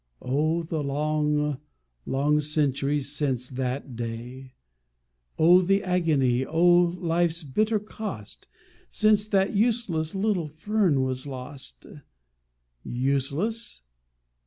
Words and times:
Oh, 0.23 0.63
the 0.63 0.81
long, 0.81 1.59
long 2.07 2.39
centuries 2.39 3.11
since 3.15 3.49
that 3.51 3.95
day! 3.95 4.55
Oh, 5.37 5.61
the 5.61 5.83
agony, 5.83 6.43
Oh, 6.43 6.97
life's 6.99 7.43
bitter 7.43 7.77
cost 7.77 8.47
Since 8.89 9.27
that 9.27 9.55
useless 9.55 10.15
little 10.15 10.47
fern 10.47 11.03
was 11.03 11.27
lost! 11.27 11.85
Useless? 12.83 13.83